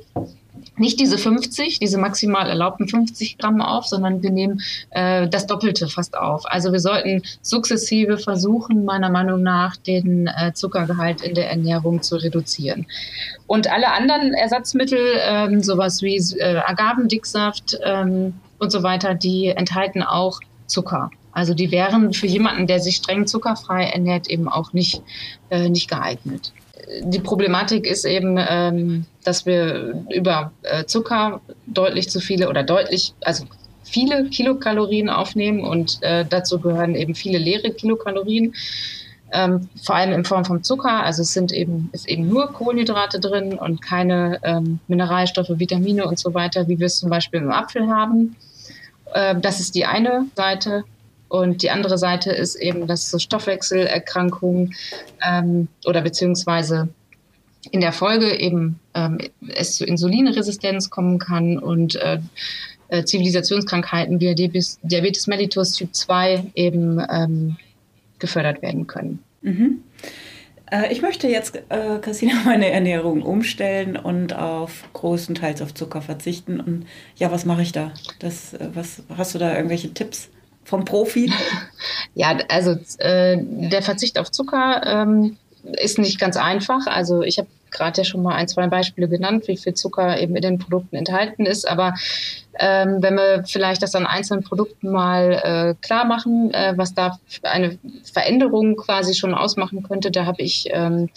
nicht 0.80 1.00
diese 1.00 1.18
50, 1.18 1.80
diese 1.80 1.98
maximal 1.98 2.48
erlaubten 2.48 2.88
50 2.88 3.38
Gramm 3.38 3.62
auf, 3.62 3.86
sondern 3.86 4.24
wir 4.24 4.32
nehmen 4.32 4.62
äh, 4.92 5.28
das 5.28 5.48
Doppelte 5.48 5.88
fast 5.88 6.18
auf. 6.18 6.44
Also 6.46 6.72
wir 6.72 6.80
sollten 6.80 7.22
sukzessive 7.42 8.18
versuchen, 8.18 8.86
meiner 8.86 9.10
Meinung 9.10 9.44
nach, 9.44 9.76
den 9.76 10.28
äh, 10.28 10.54
Zuckergehalt 10.54 11.22
in 11.22 11.36
der 11.36 11.50
Ernährung 11.50 12.02
zu 12.02 12.16
reduzieren. 12.16 12.88
Und 13.48 13.72
alle 13.72 13.92
anderen 13.92 14.34
Ersatzmittel, 14.34 15.00
ähm, 15.22 15.62
sowas 15.62 16.02
wie 16.02 16.18
äh, 16.18 16.58
Agavendicksaft 16.66 17.78
ähm, 17.84 18.36
und 18.58 18.72
so 18.72 18.84
weiter, 18.84 19.16
die 19.16 19.48
enthalten 19.48 20.04
auch 20.04 20.40
Zucker. 20.68 21.12
Also 21.32 21.54
die 21.54 21.72
wären 21.72 22.14
für 22.14 22.28
jemanden, 22.28 22.68
der 22.68 22.80
sich 22.80 22.98
streng 22.98 23.28
zuckerfrei 23.28 23.86
ernährt, 23.86 24.28
eben 24.28 24.48
auch 24.48 24.74
nicht, 24.74 25.02
äh, 25.50 25.70
nicht 25.70 25.90
geeignet 25.90 26.52
die 27.02 27.20
Problematik 27.20 27.86
ist 27.86 28.06
eben, 28.06 28.38
ähm, 28.40 29.06
dass 29.24 29.46
wir 29.46 30.04
über 30.10 30.52
äh, 30.64 30.86
Zucker 30.86 31.42
deutlich 31.68 32.10
zu 32.10 32.20
viele 32.20 32.50
oder 32.50 32.64
deutlich, 32.64 33.14
also 33.22 33.46
viele 33.84 34.26
Kilokalorien 34.26 35.10
aufnehmen 35.10 35.62
und 35.62 36.00
äh, 36.02 36.26
dazu 36.28 36.60
gehören 36.60 36.96
eben 36.96 37.16
viele 37.16 37.38
leere 37.38 37.72
Kilokalorien. 37.72 38.54
Ähm, 39.32 39.70
vor 39.84 39.96
allem 39.96 40.12
in 40.14 40.26
Form 40.26 40.44
von 40.44 40.64
Zucker. 40.64 41.04
Also 41.04 41.22
es 41.22 41.34
sind 41.34 41.52
eben, 41.52 41.90
ist 41.92 42.10
eben 42.10 42.28
nur 42.28 42.52
Kohlenhydrate 42.52 43.20
drin 43.20 43.54
und 43.54 43.80
keine 43.80 44.40
ähm, 44.42 44.80
Mineralstoffe, 44.88 45.52
Vitamine 45.60 46.08
und 46.08 46.18
so 46.18 46.34
weiter, 46.34 46.68
wie 46.68 46.80
wir 46.80 46.88
es 46.88 46.98
zum 46.98 47.12
Beispiel 47.12 47.42
im 47.42 47.52
Apfel 47.52 47.88
haben. 47.88 48.36
Äh, 49.14 49.36
das 49.40 49.60
ist 49.60 49.76
die 49.76 49.86
eine 49.86 50.26
Seite. 50.36 50.84
Und 51.30 51.62
die 51.62 51.70
andere 51.70 51.98
Seite 51.98 52.32
ist 52.32 52.56
eben, 52.56 52.88
dass 52.88 53.10
so 53.10 53.20
Stoffwechselerkrankungen 53.20 54.76
ähm, 55.26 55.68
oder 55.86 56.02
beziehungsweise 56.02 56.90
in 57.72 57.82
der 57.82 57.92
Folge 57.94 58.36
eben 58.36 58.80
ähm, 58.96 59.20
es 59.48 59.76
zu 59.76 59.86
Insulinresistenz 59.86 60.90
kommen 60.90 61.20
kann 61.20 61.60
und 61.60 61.96
äh, 61.96 62.20
äh, 62.88 63.04
Zivilisationskrankheiten 63.04 64.20
wie 64.20 64.34
Diabetes, 64.34 64.80
Diabetes 64.82 65.28
mellitus 65.28 65.74
Typ 65.74 65.94
2 65.94 66.52
eben 66.56 67.00
ähm, 67.10 67.58
gefördert 68.18 68.62
werden 68.62 68.88
können. 68.88 69.20
Mhm. 69.42 69.84
Äh, 70.72 70.92
ich 70.92 71.02
möchte 71.02 71.28
jetzt, 71.28 71.62
äh, 71.70 72.00
Christina, 72.02 72.34
meine 72.46 72.70
Ernährung 72.70 73.22
umstellen 73.22 73.98
und 73.98 74.34
auf 74.34 74.84
größtenteils 74.94 75.62
auf 75.62 75.74
Zucker 75.74 76.02
verzichten. 76.02 76.60
Und 76.60 76.86
ja, 77.16 77.32
was 77.32 77.46
mache 77.46 77.62
ich 77.62 77.72
da? 77.72 77.92
Das, 78.20 78.54
äh, 78.54 78.70
was, 78.74 79.04
hast 79.16 79.36
du 79.36 79.40
da 79.40 79.56
irgendwelche 79.56 79.94
Tipps? 79.94 80.30
Vom 80.64 80.86
Profi? 80.86 81.32
Ja, 82.16 82.38
also 82.50 82.72
äh, 82.98 83.38
der 83.40 83.82
Verzicht 83.82 84.20
auf 84.20 84.32
Zucker 84.32 84.82
ähm, 84.86 85.38
ist 85.64 85.98
nicht 85.98 86.20
ganz 86.20 86.38
einfach. 86.38 86.88
Also 86.88 87.22
ich 87.22 87.38
habe 87.38 87.48
gerade 87.72 88.02
ja 88.02 88.04
schon 88.04 88.24
mal 88.24 88.36
ein, 88.36 88.48
zwei 88.48 88.68
Beispiele 88.68 89.08
genannt, 89.08 89.48
wie 89.48 89.58
viel 89.58 89.74
Zucker 89.74 90.20
eben 90.20 90.36
in 90.36 90.42
den 90.42 90.60
Produkten 90.60 90.96
enthalten 90.96 91.46
ist. 91.46 91.68
Aber 91.68 91.94
ähm, 92.60 93.02
wenn 93.02 93.16
wir 93.16 93.44
vielleicht 93.46 93.84
das 93.84 93.96
an 93.96 94.06
einzelnen 94.06 94.44
Produkten 94.44 94.92
mal 94.92 95.42
äh, 95.44 95.76
klar 95.82 96.06
machen, 96.06 96.54
äh, 96.54 96.74
was 96.76 96.94
da 96.94 97.20
eine 97.44 97.78
Veränderung 98.12 98.76
quasi 98.76 99.14
schon 99.14 99.34
ausmachen 99.34 99.84
könnte, 99.84 100.12
da 100.12 100.26
habe 100.26 100.42
ich 100.42 100.68
ähm, 100.72 101.10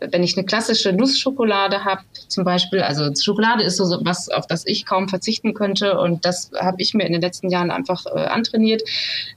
wenn 0.00 0.22
ich 0.22 0.36
eine 0.36 0.46
klassische 0.46 0.92
Nussschokolade 0.92 1.84
habe, 1.84 2.02
zum 2.28 2.44
Beispiel, 2.44 2.82
also 2.82 3.10
Schokolade 3.14 3.64
ist 3.64 3.76
so 3.76 3.84
was, 4.02 4.28
auf 4.28 4.46
das 4.46 4.66
ich 4.66 4.86
kaum 4.86 5.08
verzichten 5.08 5.54
könnte 5.54 5.98
und 5.98 6.24
das 6.24 6.50
habe 6.58 6.80
ich 6.80 6.94
mir 6.94 7.04
in 7.04 7.12
den 7.12 7.20
letzten 7.20 7.50
Jahren 7.50 7.70
einfach 7.70 8.06
äh, 8.06 8.26
antrainiert, 8.26 8.82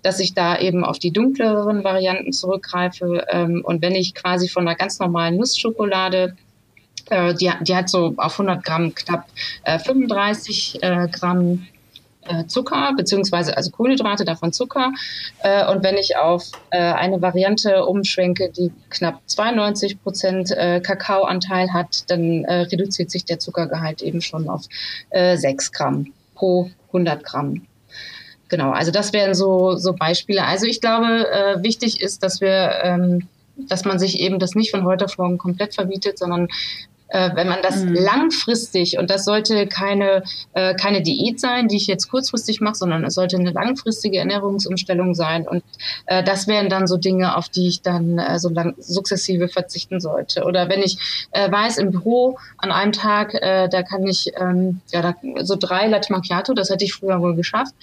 dass 0.03 0.19
ich 0.19 0.33
da 0.33 0.59
eben 0.59 0.83
auf 0.83 0.99
die 0.99 1.11
dunkleren 1.11 1.83
Varianten 1.83 2.31
zurückgreife. 2.31 3.25
Ähm, 3.29 3.61
und 3.63 3.81
wenn 3.81 3.95
ich 3.95 4.13
quasi 4.13 4.47
von 4.47 4.67
einer 4.67 4.77
ganz 4.77 4.99
normalen 4.99 5.37
Nussschokolade 5.37 6.35
äh, 7.09 7.33
die, 7.33 7.51
die 7.61 7.75
hat 7.75 7.89
so 7.89 8.13
auf 8.17 8.39
100 8.39 8.63
Gramm 8.63 8.93
knapp 8.93 9.25
äh, 9.63 9.79
35 9.79 10.83
äh, 10.83 11.07
Gramm 11.11 11.67
Zucker, 12.45 12.93
beziehungsweise 12.95 13.57
also 13.57 13.71
Kohlenhydrate, 13.71 14.25
davon 14.25 14.53
Zucker. 14.53 14.91
Äh, 15.39 15.71
und 15.71 15.83
wenn 15.83 15.97
ich 15.97 16.17
auf 16.17 16.51
äh, 16.69 16.77
eine 16.77 17.21
Variante 17.21 17.85
umschwenke, 17.85 18.51
die 18.51 18.71
knapp 18.89 19.21
92 19.25 20.01
Prozent 20.01 20.51
äh, 20.51 20.81
Kakaoanteil 20.81 21.73
hat, 21.73 22.09
dann 22.09 22.45
äh, 22.45 22.61
reduziert 22.61 23.11
sich 23.11 23.25
der 23.25 23.39
Zuckergehalt 23.39 24.01
eben 24.01 24.21
schon 24.21 24.49
auf 24.49 24.65
äh, 25.09 25.37
6 25.37 25.71
Gramm 25.71 26.13
pro 26.35 26.69
100 26.87 27.23
Gramm. 27.23 27.65
Genau, 28.49 28.71
also 28.71 28.91
das 28.91 29.13
wären 29.13 29.33
so, 29.33 29.75
so 29.77 29.93
Beispiele. 29.93 30.45
Also 30.45 30.65
ich 30.65 30.81
glaube, 30.81 31.27
äh, 31.31 31.63
wichtig 31.63 32.01
ist, 32.01 32.21
dass 32.21 32.41
wir 32.41 32.81
ähm, 32.83 33.27
dass 33.67 33.85
man 33.85 33.99
sich 33.99 34.19
eben 34.19 34.39
das 34.39 34.55
nicht 34.55 34.71
von 34.71 34.85
heute 34.85 35.05
auf 35.05 35.17
morgen 35.17 35.37
komplett 35.37 35.75
verbietet, 35.75 36.17
sondern 36.17 36.47
äh, 37.11 37.31
wenn 37.35 37.47
man 37.47 37.61
das 37.61 37.83
mhm. 37.83 37.93
langfristig, 37.93 38.97
und 38.97 39.09
das 39.09 39.25
sollte 39.25 39.67
keine, 39.67 40.23
äh, 40.53 40.73
keine 40.75 41.01
Diät 41.01 41.39
sein, 41.39 41.67
die 41.67 41.75
ich 41.75 41.87
jetzt 41.87 42.09
kurzfristig 42.09 42.61
mache, 42.61 42.75
sondern 42.75 43.03
es 43.03 43.15
sollte 43.15 43.37
eine 43.37 43.51
langfristige 43.51 44.17
Ernährungsumstellung 44.17 45.13
sein. 45.13 45.47
Und 45.47 45.63
äh, 46.05 46.23
das 46.23 46.47
wären 46.47 46.69
dann 46.69 46.87
so 46.87 46.97
Dinge, 46.97 47.35
auf 47.35 47.49
die 47.49 47.67
ich 47.67 47.81
dann 47.81 48.17
äh, 48.17 48.39
so 48.39 48.49
lang, 48.49 48.75
sukzessive 48.79 49.49
verzichten 49.49 49.99
sollte. 49.99 50.45
Oder 50.45 50.69
wenn 50.69 50.81
ich 50.81 51.27
äh, 51.31 51.51
weiß, 51.51 51.77
im 51.77 51.91
Büro 51.91 52.37
an 52.57 52.71
einem 52.71 52.93
Tag, 52.93 53.33
äh, 53.33 53.67
da 53.67 53.83
kann 53.83 54.07
ich 54.07 54.31
ähm, 54.39 54.79
ja, 54.91 55.01
da, 55.01 55.15
so 55.43 55.57
drei 55.57 55.87
Latte 55.87 56.13
Macchiato, 56.13 56.53
das 56.53 56.69
hätte 56.69 56.85
ich 56.85 56.93
früher 56.93 57.19
wohl 57.21 57.35
geschafft. 57.35 57.75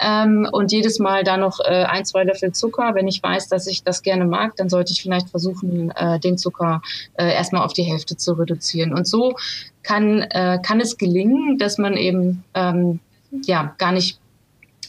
Ähm, 0.00 0.48
und 0.52 0.70
jedes 0.70 1.00
Mal 1.00 1.24
da 1.24 1.36
noch 1.36 1.58
äh, 1.60 1.84
ein, 1.84 2.04
zwei 2.04 2.22
Löffel 2.22 2.52
Zucker. 2.52 2.94
Wenn 2.94 3.08
ich 3.08 3.22
weiß, 3.22 3.48
dass 3.48 3.66
ich 3.66 3.82
das 3.82 4.02
gerne 4.02 4.24
mag, 4.24 4.54
dann 4.56 4.68
sollte 4.68 4.92
ich 4.92 5.02
vielleicht 5.02 5.30
versuchen, 5.30 5.90
äh, 5.90 6.20
den 6.20 6.38
Zucker 6.38 6.80
äh, 7.14 7.34
erstmal 7.34 7.64
auf 7.64 7.72
die 7.72 7.82
Hälfte 7.82 8.16
zu 8.16 8.34
reduzieren 8.34 8.67
reduzieren. 8.68 8.92
Und 8.92 9.06
so 9.06 9.36
kann, 9.82 10.22
äh, 10.22 10.58
kann 10.62 10.80
es 10.80 10.98
gelingen, 10.98 11.58
dass 11.58 11.78
man 11.78 11.96
eben 11.96 12.44
ähm, 12.54 13.00
ja 13.44 13.74
gar 13.78 13.92
nicht 13.92 14.18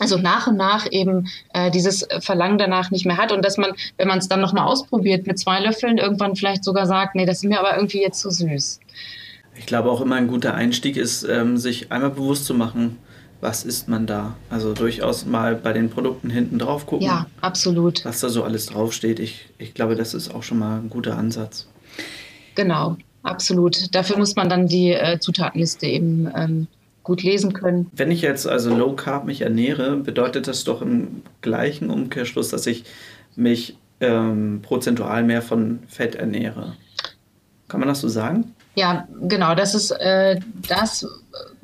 also 0.01 0.17
nach 0.17 0.47
und 0.47 0.55
nach 0.55 0.89
eben 0.91 1.27
äh, 1.53 1.69
dieses 1.71 2.07
Verlangen 2.21 2.57
danach 2.57 2.89
nicht 2.89 3.05
mehr 3.05 3.17
hat 3.17 3.33
und 3.33 3.43
dass 3.43 3.57
man, 3.57 3.71
wenn 3.97 4.07
man 4.07 4.19
es 4.19 4.29
dann 4.29 4.39
nochmal 4.39 4.65
ausprobiert 4.65 5.27
mit 5.27 5.37
zwei 5.37 5.59
Löffeln, 5.59 5.97
irgendwann 5.97 6.37
vielleicht 6.37 6.63
sogar 6.63 6.85
sagt, 6.87 7.15
nee, 7.15 7.25
das 7.25 7.39
ist 7.39 7.43
mir 7.43 7.59
aber 7.59 7.75
irgendwie 7.75 8.01
jetzt 8.01 8.21
zu 8.21 8.29
süß. 8.29 8.79
Ich 9.57 9.65
glaube 9.65 9.91
auch 9.91 9.99
immer 9.99 10.15
ein 10.15 10.27
guter 10.27 10.53
Einstieg 10.53 10.95
ist, 10.95 11.23
ähm, 11.23 11.57
sich 11.57 11.91
einmal 11.91 12.11
bewusst 12.11 12.45
zu 12.45 12.53
machen, 12.53 12.97
was 13.41 13.65
isst 13.65 13.89
man 13.89 14.07
da. 14.07 14.37
Also 14.49 14.73
durchaus 14.73 15.25
mal 15.25 15.55
bei 15.57 15.73
den 15.73 15.89
Produkten 15.89 16.29
hinten 16.29 16.59
drauf 16.59 16.85
gucken. 16.85 17.05
Ja, 17.05 17.25
absolut. 17.41 18.05
Was 18.05 18.21
da 18.21 18.29
so 18.29 18.45
alles 18.45 18.67
draufsteht. 18.67 19.19
Ich, 19.19 19.49
ich 19.57 19.73
glaube, 19.73 19.97
das 19.97 20.13
ist 20.13 20.33
auch 20.33 20.43
schon 20.43 20.59
mal 20.59 20.77
ein 20.79 20.89
guter 20.89 21.17
Ansatz. 21.17 21.67
Genau. 22.55 22.95
Absolut. 23.29 23.93
Dafür 23.95 24.17
muss 24.17 24.35
man 24.35 24.49
dann 24.49 24.67
die 24.67 24.91
äh, 24.91 25.19
Zutatenliste 25.19 25.85
eben 25.85 26.31
ähm, 26.35 26.67
gut 27.03 27.23
lesen 27.23 27.53
können. 27.53 27.89
Wenn 27.93 28.11
ich 28.11 28.21
jetzt 28.21 28.47
also 28.47 28.75
Low 28.75 28.93
Carb 28.93 29.25
mich 29.25 29.41
ernähre, 29.41 29.95
bedeutet 29.97 30.47
das 30.47 30.63
doch 30.63 30.81
im 30.81 31.21
gleichen 31.41 31.89
Umkehrschluss, 31.89 32.49
dass 32.49 32.67
ich 32.67 32.83
mich 33.35 33.77
ähm, 34.01 34.61
prozentual 34.61 35.23
mehr 35.23 35.41
von 35.41 35.79
Fett 35.87 36.15
ernähre. 36.15 36.75
Kann 37.67 37.79
man 37.79 37.89
das 37.89 38.01
so 38.01 38.07
sagen? 38.07 38.53
Ja, 38.75 39.07
genau. 39.21 39.55
Das 39.55 39.75
ist 39.75 39.91
äh, 39.91 40.39
das, 40.67 41.05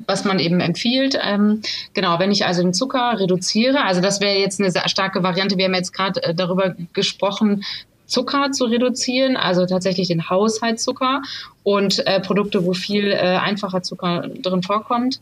was 0.06 0.24
man 0.24 0.38
eben 0.38 0.60
empfiehlt. 0.60 1.18
Ähm, 1.22 1.62
genau, 1.94 2.18
wenn 2.18 2.30
ich 2.30 2.44
also 2.44 2.62
den 2.62 2.74
Zucker 2.74 3.18
reduziere, 3.18 3.84
also 3.84 4.00
das 4.00 4.20
wäre 4.20 4.38
jetzt 4.38 4.60
eine 4.60 4.70
sehr 4.70 4.88
starke 4.88 5.22
Variante. 5.22 5.56
Wir 5.56 5.66
haben 5.66 5.74
jetzt 5.74 5.92
gerade 5.92 6.22
äh, 6.22 6.34
darüber 6.34 6.76
gesprochen, 6.92 7.64
Zucker 8.06 8.52
zu 8.52 8.64
reduzieren, 8.66 9.36
also 9.36 9.66
tatsächlich 9.66 10.08
den 10.08 10.30
Haushaltszucker 10.30 11.22
und 11.62 12.06
äh, 12.06 12.20
Produkte, 12.20 12.64
wo 12.64 12.72
viel 12.72 13.10
äh, 13.10 13.16
einfacher 13.16 13.82
Zucker 13.82 14.28
drin 14.42 14.62
vorkommt. 14.62 15.20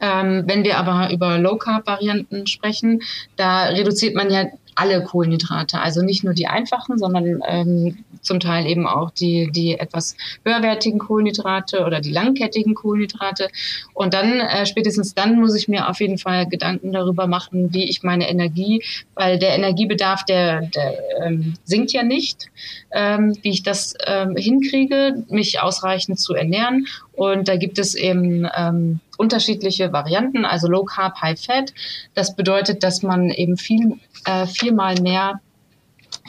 Ähm, 0.00 0.44
wenn 0.46 0.62
wir 0.62 0.78
aber 0.78 1.12
über 1.12 1.38
Low-Carb-Varianten 1.38 2.46
sprechen, 2.46 3.02
da 3.36 3.64
reduziert 3.64 4.14
man 4.14 4.30
ja 4.30 4.44
alle 4.78 5.02
Kohlenhydrate, 5.02 5.80
also 5.80 6.02
nicht 6.02 6.22
nur 6.22 6.34
die 6.34 6.46
einfachen, 6.46 6.98
sondern 6.98 7.40
ähm, 7.46 8.04
zum 8.22 8.38
Teil 8.38 8.66
eben 8.66 8.86
auch 8.86 9.10
die, 9.10 9.50
die 9.50 9.78
etwas 9.78 10.16
höherwertigen 10.44 10.98
Kohlenhydrate 10.98 11.84
oder 11.84 12.00
die 12.00 12.12
langkettigen 12.12 12.74
Kohlenhydrate. 12.74 13.48
Und 13.92 14.14
dann, 14.14 14.40
äh, 14.40 14.66
spätestens 14.66 15.14
dann 15.14 15.40
muss 15.40 15.56
ich 15.56 15.66
mir 15.66 15.88
auf 15.88 16.00
jeden 16.00 16.18
Fall 16.18 16.46
Gedanken 16.46 16.92
darüber 16.92 17.26
machen, 17.26 17.72
wie 17.72 17.88
ich 17.88 18.02
meine 18.02 18.28
Energie, 18.28 18.84
weil 19.14 19.38
der 19.38 19.56
Energiebedarf, 19.56 20.24
der, 20.24 20.62
der 20.62 20.94
ähm, 21.24 21.54
sinkt 21.64 21.92
ja 21.92 22.04
nicht, 22.04 22.48
ähm, 22.92 23.36
wie 23.42 23.50
ich 23.50 23.62
das 23.64 23.94
ähm, 24.06 24.36
hinkriege, 24.36 25.24
mich 25.28 25.60
ausreichend 25.60 26.20
zu 26.20 26.34
ernähren. 26.34 26.86
Und 27.12 27.48
da 27.48 27.56
gibt 27.56 27.78
es 27.78 27.96
eben 27.96 28.46
ähm, 28.56 29.00
unterschiedliche 29.18 29.92
Varianten, 29.92 30.46
also 30.46 30.68
Low 30.68 30.84
Carb, 30.84 31.20
High 31.20 31.38
Fat. 31.38 31.74
Das 32.14 32.34
bedeutet, 32.34 32.82
dass 32.82 33.02
man 33.02 33.28
eben 33.28 33.58
viel, 33.58 33.98
äh, 34.24 34.46
viermal 34.46 34.94
mehr 35.02 35.40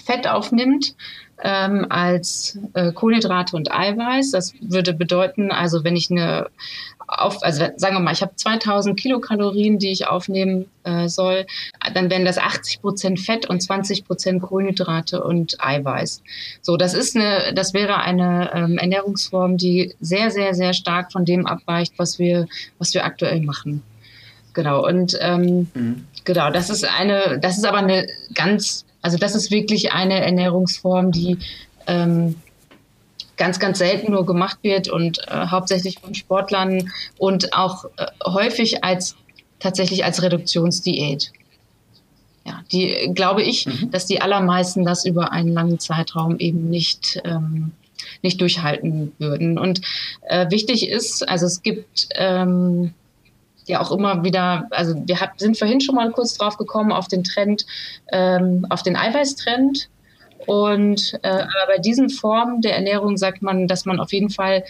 Fett 0.04 0.28
aufnimmt 0.28 0.96
ähm, 1.42 1.86
als 1.90 2.60
äh, 2.74 2.92
Kohlenhydrate 2.92 3.56
und 3.56 3.72
Eiweiß. 3.72 4.32
Das 4.32 4.54
würde 4.60 4.94
bedeuten, 4.94 5.52
also 5.52 5.84
wenn 5.84 5.96
ich 5.96 6.12
eine 6.12 6.50
auf, 7.10 7.42
also 7.42 7.66
sagen 7.76 7.96
wir 7.96 8.00
mal, 8.00 8.14
ich 8.14 8.22
habe 8.22 8.36
2000 8.36 9.00
Kilokalorien, 9.00 9.80
die 9.80 9.92
ich 9.92 10.08
aufnehmen 10.08 10.66
äh, 10.84 11.10
soll, 11.10 11.46
dann 11.94 12.10
wären 12.10 12.26
das 12.26 12.38
80 12.38 12.82
Prozent 12.82 13.20
Fett 13.20 13.50
und 13.50 13.62
20 13.62 14.06
Prozent 14.06 14.42
Kohlenhydrate 14.42 15.24
und 15.24 15.58
Eiweiß. 15.60 16.22
So, 16.62 16.78
das 16.78 16.94
ist 16.94 17.16
eine, 17.16 17.54
das 17.54 17.74
wäre 17.74 17.98
eine 17.98 18.52
ähm, 18.54 18.78
Ernährungsform, 18.78 19.58
die 19.58 19.96
sehr, 20.00 20.30
sehr, 20.30 20.54
sehr 20.54 20.74
stark 20.74 21.12
von 21.12 21.26
dem 21.26 21.48
abweicht, 21.48 21.94
was 21.98 22.20
wir, 22.20 22.48
was 22.78 22.94
wir 22.94 23.06
aktuell 23.06 23.42
machen. 23.42 23.82
Genau. 24.54 24.86
Und 24.86 25.18
ähm, 25.22 25.68
mhm. 25.74 26.06
genau, 26.26 26.52
das 26.52 26.70
ist 26.70 26.86
eine, 26.86 27.40
das 27.40 27.58
ist 27.58 27.66
aber 27.66 27.78
eine 27.78 28.08
ganz, 28.36 28.86
also 29.02 29.18
das 29.18 29.36
ist 29.36 29.52
wirklich 29.52 29.94
eine 29.94 30.24
Ernährungsform, 30.24 31.12
die 31.12 31.38
ähm, 31.88 32.36
ganz, 33.40 33.60
ganz 33.60 33.80
selten 33.80 34.12
nur 34.12 34.26
gemacht 34.26 34.60
wird 34.62 34.90
und 34.90 35.20
äh, 35.28 35.48
hauptsächlich 35.48 35.98
von 36.00 36.14
Sportlern 36.14 36.92
und 37.18 37.54
auch 37.54 37.86
äh, 37.98 38.06
häufig 38.24 38.84
als 38.84 39.16
tatsächlich 39.60 40.06
als 40.06 40.22
Reduktionsdiät. 40.22 41.32
Ja, 42.46 42.62
die 42.72 43.12
glaube 43.16 43.42
ich, 43.42 43.66
mhm. 43.66 43.90
dass 43.92 44.06
die 44.06 44.22
allermeisten 44.22 44.86
das 44.86 45.06
über 45.06 45.32
einen 45.32 45.54
langen 45.54 45.80
Zeitraum 45.80 46.38
eben 46.38 46.70
nicht 46.70 47.20
ähm, 47.26 47.72
nicht 48.22 48.40
durchhalten 48.42 49.14
würden. 49.18 49.58
Und 49.58 49.82
äh, 50.22 50.50
wichtig 50.50 50.90
ist, 50.90 51.28
also 51.28 51.46
es 51.46 51.62
gibt 51.62 52.08
ähm, 52.16 52.94
ja 53.66 53.82
auch 53.82 53.92
immer 53.92 54.24
wieder, 54.24 54.68
also 54.72 54.96
wir 55.06 55.20
hab, 55.20 55.40
sind 55.40 55.58
vorhin 55.58 55.82
schon 55.82 55.96
mal 55.96 56.12
kurz 56.12 56.38
drauf 56.38 56.58
gekommen 56.58 56.92
auf 56.92 57.08
den 57.08 57.24
Trend, 57.24 57.66
ähm, 58.12 58.66
auf 58.70 58.84
den 58.84 58.96
Eiweißtrend. 58.96 59.90
Und 60.46 61.20
äh, 61.24 61.44
bei 61.68 61.78
diesen 61.78 62.10
Formen 62.10 62.62
der 62.62 62.76
Ernährung 62.76 63.18
sagt 63.18 63.42
man, 63.42 63.68
dass 63.68 63.86
man 63.86 64.00
auf 64.00 64.14
jeden 64.14 64.30
Fall 64.30 64.64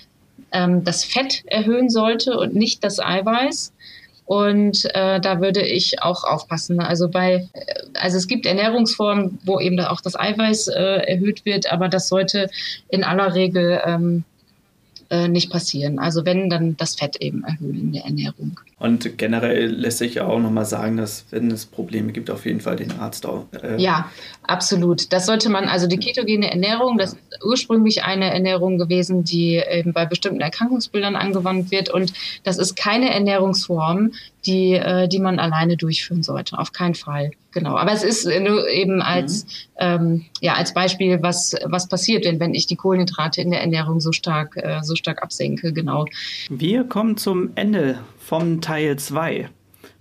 ähm, 0.52 0.84
das 0.84 1.04
Fett 1.04 1.44
erhöhen 1.48 1.90
sollte 1.90 2.38
und 2.38 2.56
nicht 2.56 2.84
das 2.84 3.00
Eiweiß. 3.00 3.74
Und 4.26 4.86
äh, 4.94 5.20
da 5.20 5.42
würde 5.42 5.64
ich 5.64 6.04
auch 6.04 6.24
aufpassen. 6.24 6.80
Also 6.82 7.10
bei, 7.10 7.50
äh, 7.54 7.74
also 7.96 8.18
es 8.18 8.28
gibt 8.28 8.46
Ernährungsformen, 8.46 9.40
wo 9.44 9.60
eben 9.60 9.80
auch 9.80 10.02
das 10.02 10.16
Eiweiß 10.16 10.68
äh, 10.68 11.02
erhöht 11.08 11.46
wird, 11.46 11.72
aber 11.72 11.90
das 11.90 12.10
sollte 12.10 12.48
in 12.90 13.04
aller 13.04 13.34
Regel 13.34 13.82
ähm, 13.84 14.24
äh, 15.10 15.28
nicht 15.28 15.51
passieren. 15.51 15.98
Also 15.98 16.25
wenn, 16.25 16.50
dann 16.50 16.78
das 16.78 16.96
Fett 16.96 17.18
eben 17.20 17.44
erhöhen 17.44 17.75
in 17.75 17.92
der 17.94 18.06
Ernährung. 18.06 18.60
Und 18.78 19.18
generell 19.18 19.66
lässt 19.66 19.98
sich 19.98 20.22
auch 20.22 20.39
nochmal 20.39 20.66
sagen, 20.66 20.98
dass 20.98 21.25
wenn 21.32 21.50
es 21.51 21.66
Probleme 21.66 22.12
gibt, 22.12 22.30
auf 22.30 22.46
jeden 22.46 22.62
Fall 22.62 22.75
den 22.75 22.92
Arzt 23.00 23.25
auch. 23.25 23.46
Äh 23.62 23.82
ja, 23.82 24.10
absolut. 24.44 25.12
Das 25.12 25.25
sollte 25.25 25.50
man, 25.50 25.66
also 25.66 25.88
die 25.88 25.98
ketogene 25.98 26.51
Ernährung, 26.51 26.98
das 26.98 27.13
ist 27.13 27.44
ursprünglich 27.44 28.04
eine 28.04 28.32
Ernährung 28.32 28.78
gewesen, 28.78 29.24
die 29.24 29.56
eben 29.56 29.94
bei 29.94 30.06
bestimmten 30.06 30.42
Erkrankungsbildern 30.42 31.16
angewandt 31.16 31.72
wird. 31.72 31.89
Und 31.89 32.13
das 32.44 32.58
ist 32.58 32.75
keine 32.75 33.12
Ernährungsform, 33.12 34.12
die, 34.46 34.74
äh, 34.74 35.08
die 35.08 35.20
man 35.20 35.39
alleine 35.39 35.75
durchführen 35.75 36.24
sollte. 36.24 36.58
Auf 36.58 36.72
keinen 36.72 36.96
Fall. 36.96 37.32
Genau. 37.51 37.75
Aber 37.77 37.91
es 37.91 38.03
ist 38.03 38.25
nur 38.25 38.68
eben 38.70 39.01
als, 39.01 39.44
mhm. 39.44 39.50
ähm, 39.77 40.25
ja, 40.39 40.53
als 40.53 40.74
Beispiel, 40.74 41.22
was, 41.22 41.56
was 41.65 41.88
passiert, 41.88 42.25
wenn, 42.25 42.39
wenn 42.39 42.53
ich 42.53 42.68
die 42.68 42.75
Kohlenhydrate 42.75 43.41
in 43.41 43.51
der 43.51 43.62
Ernährung 43.62 44.00
so 44.00 44.12
stark, 44.12 44.56
äh, 44.58 44.82
so 44.84 44.96
stark 44.96 45.24
absenke. 45.24 45.74
Genau. 45.74 46.06
Wir 46.50 46.84
kommen 46.84 47.18
zum 47.18 47.51
Ende 47.56 48.00
vom 48.20 48.62
Teil 48.62 48.98
2. 48.98 49.50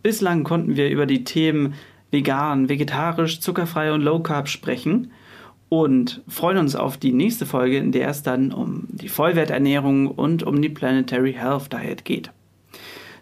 Bislang 0.02 0.44
konnten 0.44 0.76
wir 0.76 0.90
über 0.90 1.06
die 1.06 1.24
Themen 1.24 1.74
vegan, 2.10 2.68
vegetarisch, 2.68 3.40
zuckerfrei 3.40 3.92
und 3.92 4.02
low 4.02 4.20
carb 4.20 4.48
sprechen 4.48 5.10
und 5.68 6.22
freuen 6.28 6.58
uns 6.58 6.76
auf 6.76 6.96
die 6.96 7.12
nächste 7.12 7.46
Folge, 7.46 7.78
in 7.78 7.92
der 7.92 8.08
es 8.08 8.22
dann 8.22 8.52
um 8.52 8.86
die 8.90 9.08
Vollwerternährung 9.08 10.06
und 10.06 10.42
um 10.42 10.62
die 10.62 10.70
Planetary 10.70 11.34
Health 11.34 11.72
Diet 11.72 12.04
geht. 12.04 12.30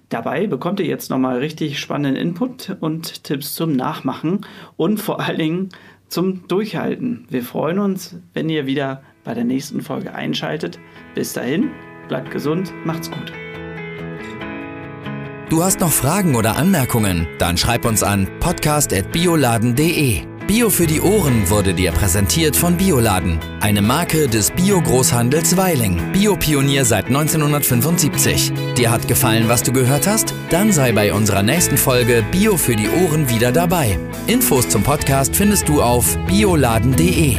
Dabei 0.08 0.46
bekommt 0.46 0.78
ihr 0.80 0.86
jetzt 0.86 1.10
nochmal 1.10 1.38
richtig 1.38 1.80
spannenden 1.80 2.20
Input 2.20 2.76
und 2.80 3.24
Tipps 3.24 3.54
zum 3.54 3.72
Nachmachen 3.72 4.46
und 4.76 4.98
vor 4.98 5.20
allen 5.20 5.38
Dingen 5.38 5.68
zum 6.08 6.46
Durchhalten. 6.46 7.26
Wir 7.28 7.42
freuen 7.42 7.80
uns, 7.80 8.16
wenn 8.32 8.48
ihr 8.48 8.66
wieder 8.66 9.02
bei 9.24 9.34
der 9.34 9.44
nächsten 9.44 9.80
Folge 9.82 10.14
einschaltet. 10.14 10.78
Bis 11.14 11.32
dahin, 11.32 11.70
bleibt 12.08 12.30
gesund, 12.30 12.72
macht's 12.84 13.10
gut. 13.10 13.32
Du 15.48 15.62
hast 15.62 15.80
noch 15.80 15.92
Fragen 15.92 16.34
oder 16.36 16.56
Anmerkungen? 16.56 17.26
Dann 17.38 17.56
schreib 17.56 17.84
uns 17.84 18.02
an 18.02 18.28
podcast.bioladen.de. 18.40 20.35
Bio 20.46 20.70
für 20.70 20.86
die 20.86 21.00
Ohren 21.00 21.50
wurde 21.50 21.74
dir 21.74 21.90
präsentiert 21.90 22.54
von 22.54 22.76
Bioladen, 22.76 23.40
eine 23.60 23.82
Marke 23.82 24.28
des 24.28 24.52
Bio-Großhandels 24.52 25.56
Weiling. 25.56 26.12
Biopionier 26.12 26.84
seit 26.84 27.06
1975. 27.06 28.52
Dir 28.76 28.92
hat 28.92 29.08
gefallen, 29.08 29.48
was 29.48 29.64
du 29.64 29.72
gehört 29.72 30.06
hast? 30.06 30.34
Dann 30.50 30.70
sei 30.70 30.92
bei 30.92 31.12
unserer 31.12 31.42
nächsten 31.42 31.76
Folge 31.76 32.24
Bio 32.30 32.56
für 32.56 32.76
die 32.76 32.88
Ohren 32.88 33.28
wieder 33.28 33.50
dabei. 33.50 33.98
Infos 34.28 34.68
zum 34.68 34.84
Podcast 34.84 35.34
findest 35.34 35.68
du 35.68 35.82
auf 35.82 36.16
bioladen.de. 36.28 37.38